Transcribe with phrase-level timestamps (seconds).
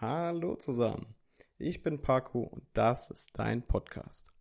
[0.00, 1.16] Hallo zusammen.
[1.58, 4.32] Ich bin Paco und das ist dein Podcast.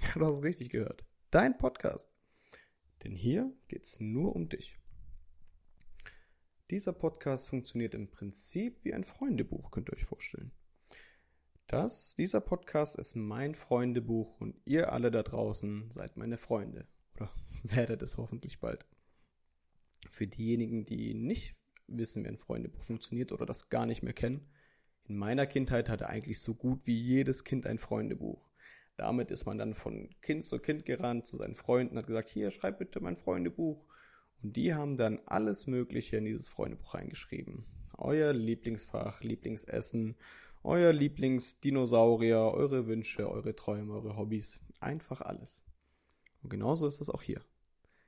[0.14, 1.04] Du hast richtig gehört.
[1.32, 2.08] Dein Podcast.
[3.02, 4.78] Denn hier geht's nur um dich.
[6.70, 10.52] Dieser Podcast funktioniert im Prinzip wie ein Freundebuch, könnt ihr euch vorstellen.
[11.66, 16.86] Das, dieser Podcast ist mein Freundebuch und ihr alle da draußen seid meine Freunde.
[17.16, 17.28] Oder
[17.64, 18.86] werdet es hoffentlich bald.
[20.12, 21.56] Für diejenigen, die nicht
[21.88, 24.48] wissen, wie ein Freundebuch funktioniert oder das gar nicht mehr kennen,
[25.08, 28.48] in meiner Kindheit hatte eigentlich so gut wie jedes Kind ein Freundebuch.
[28.96, 32.50] Damit ist man dann von Kind zu Kind gerannt zu seinen Freunden, hat gesagt, hier,
[32.50, 33.84] schreib bitte mein Freundebuch.
[34.42, 37.64] Und die haben dann alles Mögliche in dieses Freundebuch reingeschrieben.
[37.98, 40.16] Euer Lieblingsfach, Lieblingsessen,
[40.62, 44.60] euer Lieblingsdinosaurier, eure Wünsche, eure Träume, eure Hobbys.
[44.80, 45.64] Einfach alles.
[46.42, 47.40] Und genauso ist es auch hier.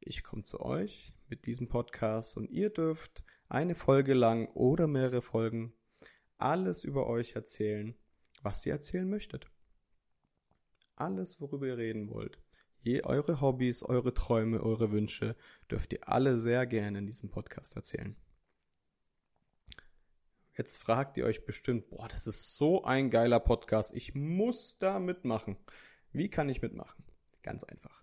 [0.00, 5.22] Ich komme zu euch mit diesem Podcast und ihr dürft eine Folge lang oder mehrere
[5.22, 5.72] Folgen
[6.38, 7.94] alles über euch erzählen,
[8.42, 9.50] was ihr erzählen möchtet.
[10.94, 12.38] Alles, worüber ihr reden wollt.
[12.80, 15.34] Je, eure Hobbys, eure Träume, eure Wünsche
[15.70, 18.16] dürft ihr alle sehr gerne in diesem Podcast erzählen.
[20.56, 24.98] Jetzt fragt ihr euch bestimmt, boah, das ist so ein geiler Podcast, ich muss da
[24.98, 25.58] mitmachen.
[26.12, 27.04] Wie kann ich mitmachen?
[27.42, 28.02] Ganz einfach.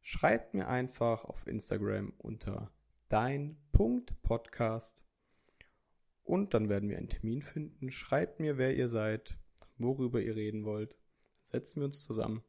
[0.00, 2.72] Schreibt mir einfach auf Instagram unter
[3.08, 5.04] dein.podcast
[6.24, 7.90] und dann werden wir einen Termin finden.
[7.90, 9.36] Schreibt mir, wer ihr seid,
[9.78, 10.96] worüber ihr reden wollt.
[11.44, 12.42] Setzen wir uns zusammen.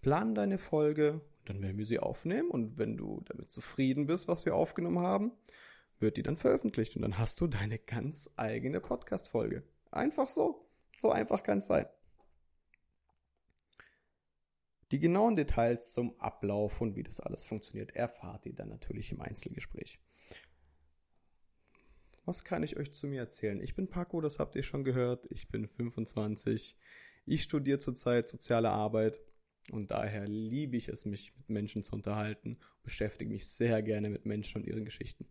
[0.00, 2.50] Planen deine Folge, dann werden wir sie aufnehmen.
[2.50, 5.32] Und wenn du damit zufrieden bist, was wir aufgenommen haben,
[5.98, 6.96] wird die dann veröffentlicht.
[6.96, 9.62] Und dann hast du deine ganz eigene Podcast-Folge.
[9.90, 10.66] Einfach so.
[10.96, 11.86] So einfach kann es sein.
[14.92, 19.20] Die genauen Details zum Ablauf und wie das alles funktioniert, erfahrt ihr dann natürlich im
[19.20, 19.98] Einzelgespräch.
[22.26, 23.60] Was kann ich euch zu mir erzählen?
[23.60, 25.26] Ich bin Paco, das habt ihr schon gehört.
[25.30, 26.76] Ich bin 25.
[27.24, 29.18] Ich studiere zurzeit soziale Arbeit
[29.70, 34.24] und daher liebe ich es, mich mit Menschen zu unterhalten beschäftige mich sehr gerne mit
[34.24, 35.26] Menschen und ihren Geschichten.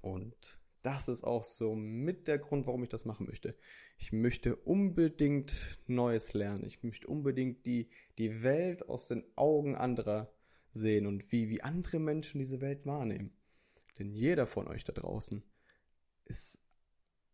[0.00, 3.54] Und das ist auch so mit der Grund, warum ich das machen möchte.
[3.98, 6.64] Ich möchte unbedingt Neues lernen.
[6.64, 10.32] Ich möchte unbedingt die, die Welt aus den Augen anderer
[10.72, 13.36] sehen und wie, wie andere Menschen diese Welt wahrnehmen.
[14.00, 15.44] Denn jeder von euch da draußen
[16.24, 16.58] ist,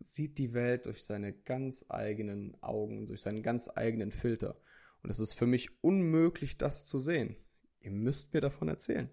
[0.00, 4.60] sieht die Welt durch seine ganz eigenen Augen, durch seinen ganz eigenen Filter.
[5.03, 7.37] Und es ist für mich unmöglich, das zu sehen.
[7.81, 9.09] Ihr müsst mir davon erzählen.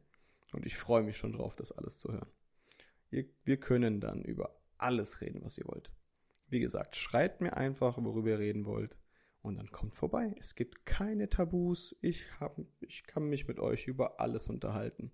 [0.52, 2.30] Und ich freue mich schon drauf, das alles zu hören.
[3.10, 5.92] wir können dann über alles reden, was ihr wollt.
[6.48, 8.98] Wie gesagt, schreibt mir einfach, worüber ihr reden wollt.
[9.44, 10.34] Und dann kommt vorbei.
[10.40, 11.96] Es gibt keine Tabus.
[12.02, 15.12] Ich, hab, ich kann mich mit euch über alles unterhalten.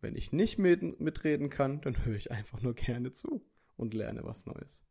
[0.00, 3.44] Wenn ich nicht mit, mitreden kann, dann höre ich einfach nur gerne zu
[3.76, 4.82] und lerne was Neues.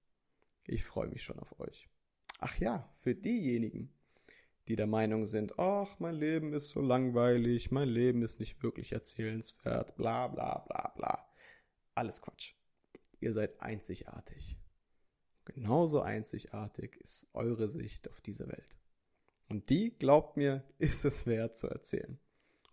[0.65, 1.87] Ich freue mich schon auf euch.
[2.39, 3.93] Ach ja, für diejenigen,
[4.67, 8.91] die der Meinung sind, ach, mein Leben ist so langweilig, mein Leben ist nicht wirklich
[8.91, 11.25] erzählenswert, bla bla bla bla.
[11.95, 12.53] Alles Quatsch.
[13.21, 14.57] Ihr seid einzigartig.
[15.45, 18.75] Genauso einzigartig ist eure Sicht auf diese Welt.
[19.47, 22.19] Und die, glaubt mir, ist es wert zu erzählen.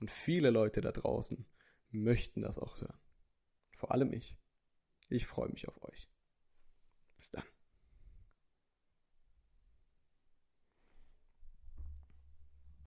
[0.01, 1.47] Und viele Leute da draußen
[1.95, 2.99] möchten das auch hören.
[3.77, 4.37] Vor allem ich.
[5.09, 6.11] Ich freue mich auf euch.